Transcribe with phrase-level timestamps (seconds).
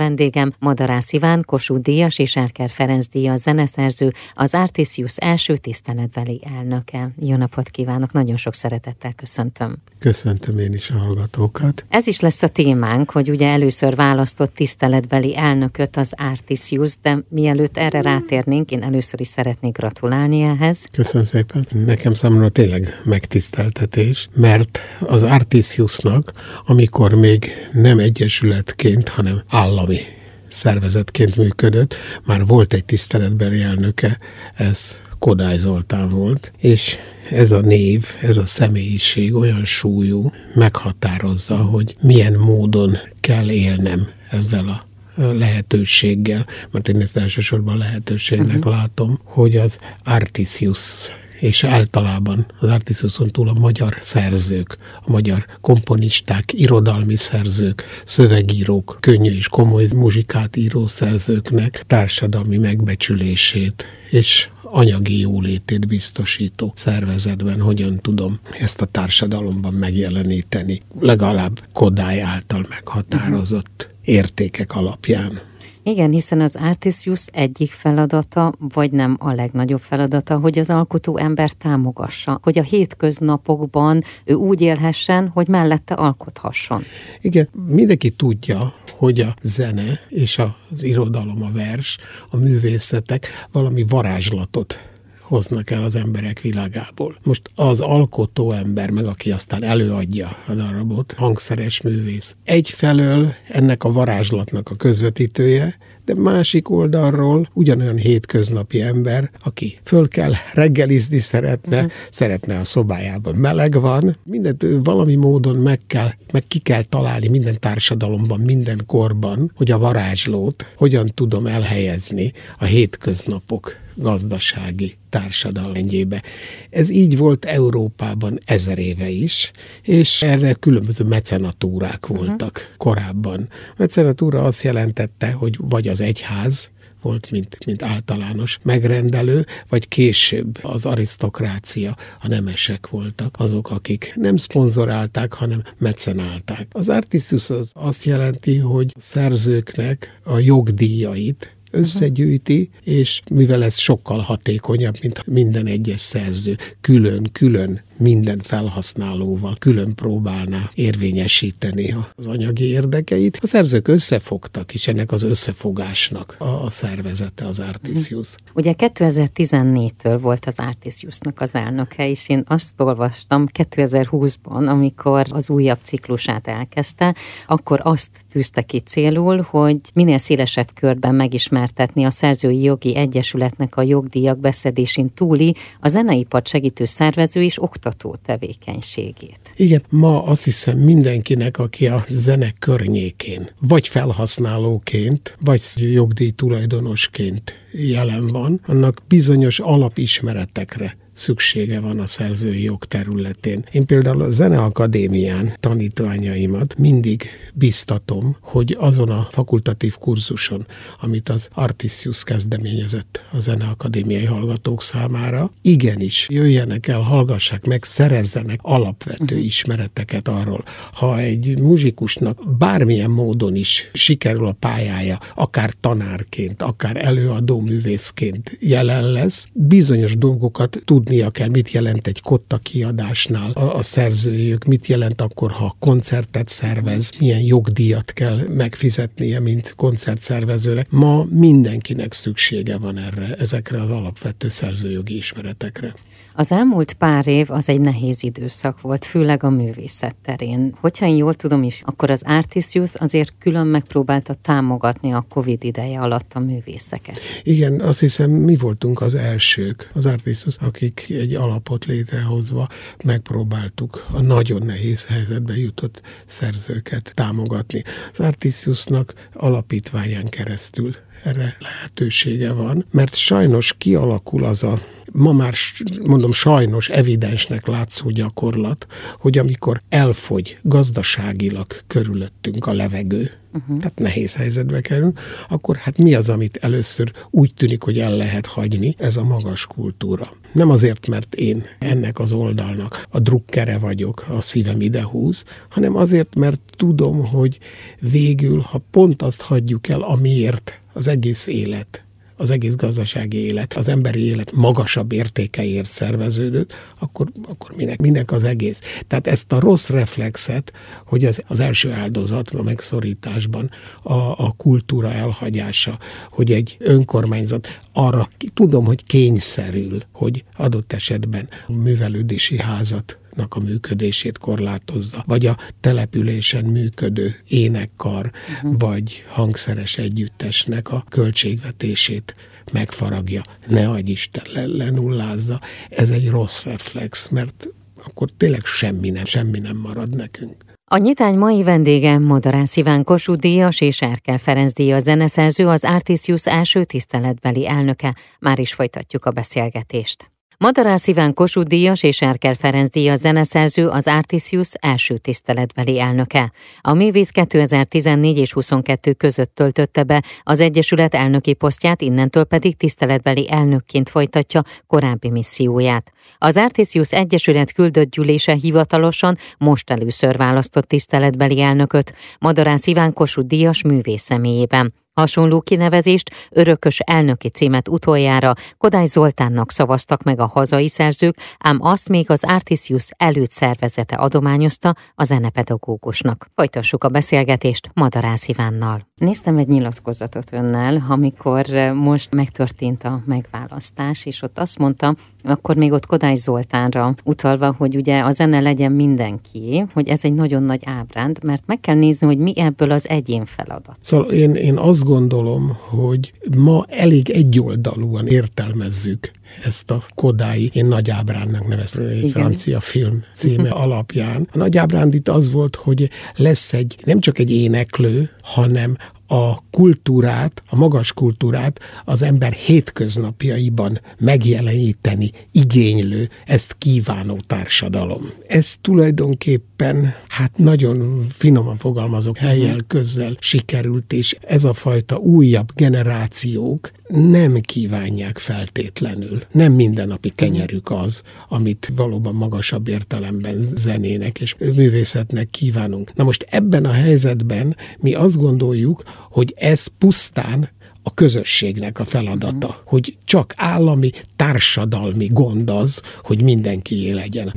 [0.00, 7.10] Vendégem Madarász Iván, Kossuth Díjas és Erker Ferenc Díjas zeneszerző, az Artisius első tiszteletbeli elnöke.
[7.18, 9.74] Jó napot kívánok, nagyon sok szeretettel köszöntöm.
[10.00, 11.84] Köszöntöm én is a hallgatókat.
[11.88, 17.76] Ez is lesz a témánk, hogy ugye először választott tiszteletbeli elnököt az Artisius, de mielőtt
[17.76, 20.88] erre rátérnénk, én először is szeretnék gratulálni ehhez.
[20.92, 21.66] Köszönöm szépen.
[21.86, 26.32] Nekem számomra tényleg megtiszteltetés, mert az Artisiusnak,
[26.66, 30.00] amikor még nem egyesületként, hanem állami
[30.48, 31.94] szervezetként működött,
[32.26, 34.18] már volt egy tiszteletbeli elnöke,
[34.54, 36.96] ez Kodály Zoltán volt, és
[37.30, 44.68] ez a név, ez a személyiség olyan súlyú, meghatározza, hogy milyen módon kell élnem ezzel
[44.68, 44.82] a
[45.22, 48.72] lehetőséggel, mert én ezt elsősorban lehetőségnek uh-huh.
[48.72, 51.08] látom, hogy az Artisius
[51.40, 59.36] és általában az Artisiuson túl a magyar szerzők, a magyar komponisták, irodalmi szerzők, szövegírók, könnyű
[59.36, 68.80] és komoly muzsikát író szerzőknek társadalmi megbecsülését és anyagi jólétét biztosító szervezetben hogyan tudom ezt
[68.80, 75.49] a társadalomban megjeleníteni, legalább Kodály által meghatározott értékek alapján.
[75.82, 81.50] Igen, hiszen az Artisius egyik feladata, vagy nem a legnagyobb feladata, hogy az alkotó ember
[81.50, 86.84] támogassa, hogy a hétköznapokban ő úgy élhessen, hogy mellette alkothasson.
[87.20, 90.38] Igen, mindenki tudja, hogy a zene és
[90.70, 91.98] az irodalom, a vers,
[92.30, 94.89] a művészetek valami varázslatot
[95.30, 97.16] hoznak el az emberek világából.
[97.22, 103.92] Most az alkotó ember, meg aki aztán előadja a darabot, hangszeres művész, egyfelől ennek a
[103.92, 111.92] varázslatnak a közvetítője, de másik oldalról ugyanolyan hétköznapi ember, aki föl kell reggelizni szeretne, uh-huh.
[112.10, 117.56] szeretne a szobájában meleg van, mindent valami módon meg kell, meg ki kell találni minden
[117.60, 126.22] társadalomban, minden korban, hogy a varázslót hogyan tudom elhelyezni a hétköznapok gazdasági társadalomjébe.
[126.70, 129.50] Ez így volt Európában ezer éve is,
[129.82, 132.76] és erre különböző mecenatúrák voltak uh-huh.
[132.76, 133.48] korábban.
[133.76, 136.70] Mecenatúra azt jelentette, hogy vagy az egyház,
[137.02, 144.36] volt, mint, mint általános megrendelő, vagy később az arisztokrácia, a nemesek voltak azok, akik nem
[144.36, 146.66] szponzorálták, hanem mecenálták.
[146.70, 154.96] Az artisus az azt jelenti, hogy szerzőknek a jogdíjait összegyűjti, és mivel ez sokkal hatékonyabb,
[155.02, 163.38] mint minden egyes szerző, külön-külön minden felhasználóval külön próbálná érvényesíteni az anyagi érdekeit.
[163.42, 168.28] A szerzők összefogtak, és ennek az összefogásnak a szervezete az Artisius.
[168.28, 168.50] Mhm.
[168.54, 175.78] Ugye 2014-től volt az Artisiusnak az elnöke, és én azt olvastam 2020-ban, amikor az újabb
[175.82, 177.14] ciklusát elkezdte,
[177.46, 183.82] akkor azt tűzte ki célul, hogy minél szélesebb körben megismertetni a Szerzői Jogi Egyesületnek a
[183.82, 189.52] jogdíjak beszedésén túli a zeneipart segítő szervező és oktató oktató tevékenységét.
[189.56, 198.26] Igen, ma azt hiszem mindenkinek, aki a zene környékén, vagy felhasználóként, vagy jogdíj tulajdonosként jelen
[198.26, 203.64] van, annak bizonyos alapismeretekre szüksége van a szerzői jog területén.
[203.72, 210.66] Én például a Zeneakadémián tanítványaimat mindig biztatom, hogy azon a fakultatív kurzuson,
[211.00, 219.24] amit az Artisius kezdeményezett a Zeneakadémiai hallgatók számára, igenis jöjjenek el, hallgassák meg, szerezzenek alapvető
[219.24, 219.44] uh-huh.
[219.44, 220.64] ismereteket arról.
[220.92, 229.12] Ha egy muzsikusnak bármilyen módon is sikerül a pályája, akár tanárként, akár előadó művészként jelen
[229.12, 234.86] lesz, bizonyos dolgokat tud tudnia kell, mit jelent egy kotta kiadásnál a, a szerzőjük, mit
[234.86, 240.86] jelent akkor, ha koncertet szervez, milyen jogdíjat kell megfizetnie, mint koncertszervezőre.
[240.90, 245.94] Ma mindenkinek szüksége van erre, ezekre az alapvető szerzőjogi ismeretekre.
[246.34, 250.74] Az elmúlt pár év az egy nehéz időszak volt, főleg a művészet terén.
[250.80, 256.00] Hogyha én jól tudom is, akkor az Artisius azért külön megpróbálta támogatni a Covid ideje
[256.00, 257.20] alatt a művészeket.
[257.42, 262.68] Igen, azt hiszem mi voltunk az elsők, az Artisius, akik egy alapot létrehozva
[263.04, 267.82] megpróbáltuk a nagyon nehéz helyzetbe jutott szerzőket támogatni.
[268.12, 270.94] Az Artisiusnak alapítványán keresztül
[271.24, 274.80] erre lehetősége van, mert sajnos kialakul az a
[275.12, 275.54] ma már
[276.02, 278.86] mondom sajnos evidensnek látszó gyakorlat,
[279.18, 283.78] hogy amikor elfogy gazdaságilag körülöttünk a levegő, uh-huh.
[283.78, 288.46] tehát nehéz helyzetbe kerülünk, akkor hát mi az, amit először úgy tűnik, hogy el lehet
[288.46, 288.94] hagyni?
[288.98, 290.28] Ez a magas kultúra.
[290.52, 295.96] Nem azért, mert én ennek az oldalnak a drukkere vagyok, a szívem ide húz, hanem
[295.96, 297.58] azért, mert tudom, hogy
[298.00, 302.04] végül, ha pont azt hagyjuk el, amiért az egész élet
[302.40, 308.44] az egész gazdasági élet, az emberi élet magasabb értékeért szerveződött, akkor, akkor minek, minek az
[308.44, 308.80] egész.
[309.06, 310.72] Tehát ezt a rossz reflexet,
[311.06, 313.70] hogy az, az első áldozat a megszorításban
[314.02, 315.98] a, a kultúra elhagyása,
[316.30, 324.38] hogy egy önkormányzat arra, tudom, hogy kényszerül, hogy adott esetben a művelődési házat a működését
[324.38, 328.78] korlátozza, vagy a településen működő énekkar, uh-huh.
[328.78, 332.34] vagy hangszeres együttesnek a költségvetését
[332.72, 333.42] megfaragja.
[333.66, 335.60] Ne adj Isten, le, lenullázza.
[335.88, 337.68] Ez egy rossz reflex, mert
[338.04, 340.64] akkor tényleg semmi nem, semmi nem marad nekünk.
[340.92, 346.46] A nyitány mai vendége Madarász Iván Kossuth díjas és Erkel Ferenc díjas zeneszerző, az Artisius
[346.46, 348.16] első tiszteletbeli elnöke.
[348.38, 350.30] Már is folytatjuk a beszélgetést.
[350.64, 356.52] Madarász Iván Kossuth díjas és Erkel Ferenc díjas zeneszerző az Artisius első tiszteletbeli elnöke.
[356.80, 363.50] A művész 2014 és 22 között töltötte be az Egyesület elnöki posztját, innentől pedig tiszteletbeli
[363.50, 366.12] elnökként folytatja korábbi misszióját.
[366.38, 373.82] Az Artisius Egyesület küldött gyűlése hivatalosan most először választott tiszteletbeli elnököt, Madarász Iván Kossuth díjas
[373.82, 374.92] művész személyében.
[375.20, 382.08] Hasonló kinevezést, örökös elnöki címet utoljára Kodály Zoltánnak szavaztak meg a hazai szerzők, ám azt
[382.08, 386.46] még az Artisius előtt szervezete adományozta a zenepedagógusnak.
[386.54, 389.09] Folytassuk a beszélgetést Madarász Ivánnal.
[389.20, 395.14] Néztem egy nyilatkozatot önnel, amikor most megtörtént a megválasztás, és ott azt mondta,
[395.44, 400.32] akkor még ott Kodály Zoltánra utalva, hogy ugye a zene legyen mindenki, hogy ez egy
[400.32, 403.98] nagyon nagy ábránd, mert meg kell nézni, hogy mi ebből az egyén feladat.
[404.00, 409.30] Szóval én, én azt gondolom, hogy ma elég egyoldalúan értelmezzük
[409.64, 412.30] ezt a Kodái, én Nagy Ábránnak neveztem, egy Igen.
[412.30, 414.48] francia film címe alapján.
[414.52, 418.96] A Nagy Ábránd itt az volt, hogy lesz egy, nem csak egy éneklő, hanem
[419.30, 428.22] a kultúrát, a magas kultúrát az ember hétköznapjaiban megjeleníteni igénylő, ezt kívánó társadalom.
[428.46, 436.90] Ez tulajdonképpen, hát nagyon finoman fogalmazok, helyel, közzel sikerült, és ez a fajta újabb generációk
[437.10, 439.42] nem kívánják feltétlenül.
[439.52, 446.14] Nem mindennapi kenyerük az, amit valóban magasabb értelemben zenének és művészetnek kívánunk.
[446.14, 450.70] Na most ebben a helyzetben mi azt gondoljuk, hogy ez pusztán
[451.02, 452.82] a közösségnek a feladata, uh-huh.
[452.84, 457.52] hogy csak állami, társadalmi gond az, hogy mindenki legyen.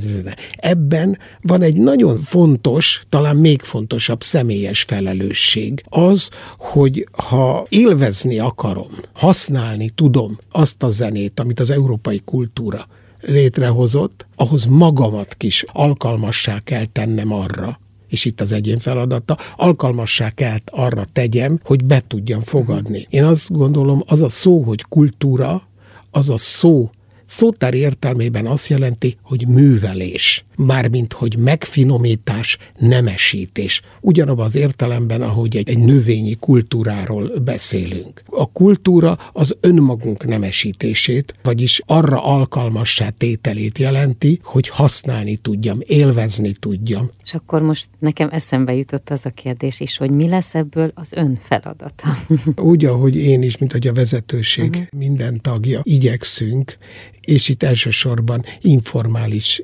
[0.56, 5.84] Ebben van egy nagyon fontos, talán még fontosabb személyes felelősség.
[5.88, 12.86] Az, hogy ha élvezni akarom, használni tudom azt a zenét, amit az európai kultúra
[13.20, 17.78] létrehozott, ahhoz magamat is alkalmassá kell tennem arra,
[18.14, 23.06] és itt az egyén feladata, alkalmassá kell arra tegyem, hogy be tudjam fogadni.
[23.10, 25.68] Én azt gondolom, az a szó, hogy kultúra,
[26.10, 26.90] az a szó
[27.26, 33.80] szótár értelmében azt jelenti, hogy művelés, mármint hogy megfinomítás, nemesítés.
[34.00, 38.22] Ugyanabban az értelemben, ahogy egy, egy növényi kultúráról beszélünk.
[38.26, 47.10] A kultúra az önmagunk nemesítését, vagyis arra alkalmassá tételét jelenti, hogy használni tudjam, élvezni tudjam.
[47.22, 51.12] És akkor most nekem eszembe jutott az a kérdés is, hogy mi lesz ebből az
[51.12, 52.16] ön feladata?
[52.62, 54.86] Úgy, ahogy én is, mint hogy a vezetőség uh-huh.
[54.90, 56.78] minden tagja, igyekszünk
[57.24, 59.60] és itt elsősorban informális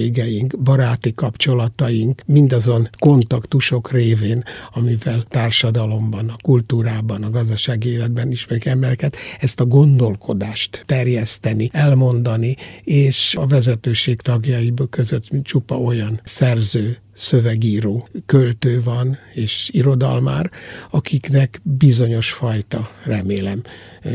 [0.00, 9.16] ismerettségeink, baráti kapcsolataink, mindazon kontaktusok révén, amivel társadalomban, a kultúrában, a gazdasági életben ismerjük embereket,
[9.38, 18.82] ezt a gondolkodást terjeszteni, elmondani, és a vezetőség tagjaiból között csupa olyan szerző, szövegíró, költő
[18.82, 20.50] van, és irodalmár,
[20.90, 23.62] akiknek bizonyos fajta, remélem,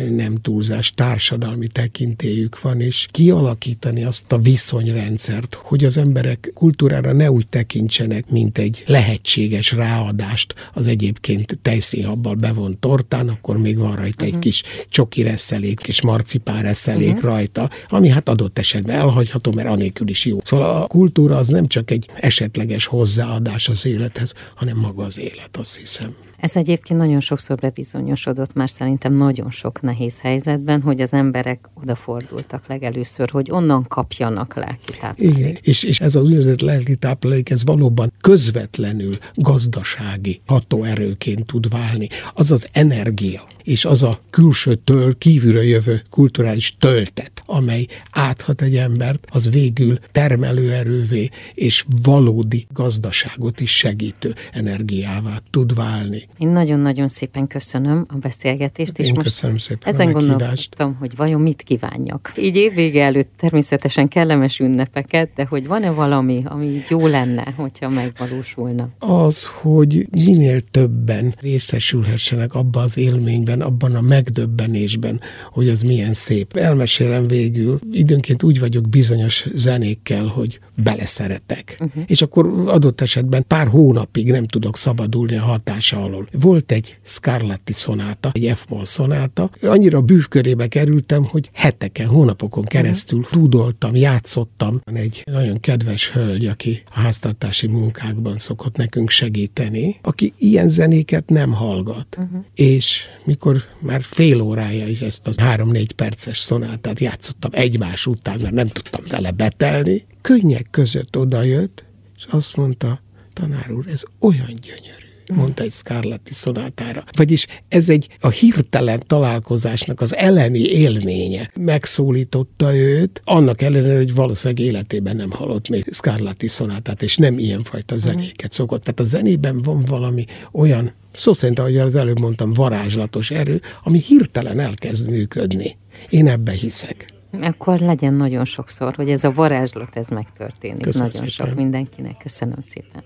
[0.09, 7.31] nem túlzás, társadalmi tekintélyük van, és kialakítani azt a viszonyrendszert, hogy az emberek kultúrára ne
[7.31, 14.05] úgy tekintsenek, mint egy lehetséges ráadást az egyébként tejszínhabbal bevont tortán, akkor még van rajta
[14.05, 14.27] uh-huh.
[14.27, 14.41] egy mhm.
[14.41, 17.29] kis csoki reszelék, kis marcipán reszelék uh-huh.
[17.29, 20.37] rajta, ami hát adott esetben elhagyható, mert anélkül is jó.
[20.43, 25.57] Szóval a kultúra az nem csak egy esetleges hozzáadás az élethez, hanem maga az élet,
[25.57, 26.24] azt hiszem.
[26.39, 32.67] Ez egyébként nagyon sokszor bebizonyosodott már szerintem nagyon sok nehéz helyzetben, hogy az emberek odafordultak
[32.67, 35.37] legelőször, hogy onnan kapjanak lelki táplálék.
[35.37, 42.07] Igen, és, és ez az úgynevezett lelki táplálék, ez valóban közvetlenül gazdasági hatóerőként tud válni.
[42.33, 49.27] Az az energia, és az a külsőtől kívülre jövő kulturális töltet, amely áthat egy embert,
[49.31, 56.24] az végül termelőerővé és valódi gazdaságot is segítő energiává tud válni.
[56.37, 61.61] Én nagyon-nagyon szépen köszönöm a beszélgetést, és most köszönöm szépen ezen gondolkodtam, hogy vajon mit
[61.61, 62.33] kívánjak.
[62.37, 67.89] Így évvége előtt természetesen kellemes ünnepeket, de hogy van-e valami, ami így jó lenne, hogyha
[67.89, 68.89] megvalósulna?
[68.99, 75.19] Az, hogy minél többen részesülhessenek abban az élményben, abban a megdöbbenésben,
[75.51, 76.57] hogy az milyen szép.
[76.57, 81.77] Elmesélem végül, időnként úgy vagyok bizonyos zenékkel, hogy beleszeretek.
[81.79, 82.03] Uh-huh.
[82.07, 86.14] És akkor adott esetben pár hónapig nem tudok szabadulni a hatása alól.
[86.31, 93.41] Volt egy Scarlatti szonáta, egy F-moll szonáta, annyira bűvkörébe kerültem, hogy heteken, hónapokon keresztül uh-huh.
[93.41, 94.81] tudoltam, játszottam.
[94.93, 101.51] Egy nagyon kedves hölgy, aki a háztartási munkákban szokott nekünk segíteni, aki ilyen zenéket nem
[101.51, 102.15] hallgat.
[102.17, 102.43] Uh-huh.
[102.55, 108.53] És mikor már fél órája is ezt az három-négy perces szonátát játszottam egymás után, mert
[108.53, 111.83] nem tudtam vele betelni, könnyek között odajött,
[112.17, 113.01] és azt mondta,
[113.33, 117.03] tanár úr, ez olyan gyönyörű mondta egy Scarlatti szonátára.
[117.11, 124.65] Vagyis ez egy a hirtelen találkozásnak az elemi élménye megszólította őt, annak ellenére, hogy valószínűleg
[124.65, 128.81] életében nem hallott még Scarlatti szonátát, és nem ilyenfajta zenéket szokott.
[128.81, 133.99] Tehát a zenében van valami olyan szó szerint, ahogy az előbb mondtam, varázslatos erő, ami
[133.99, 135.77] hirtelen elkezd működni.
[136.09, 137.13] Én ebbe hiszek.
[137.41, 140.81] Akkor legyen nagyon sokszor, hogy ez a varázslat ez megtörténik.
[140.81, 141.47] Köszönöm nagyon szépen.
[141.47, 142.17] sok mindenkinek.
[142.17, 143.03] Köszönöm szépen.